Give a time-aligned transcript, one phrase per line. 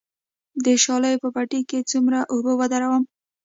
[0.65, 3.03] د شالیو په پټي کې څومره اوبه ودروم؟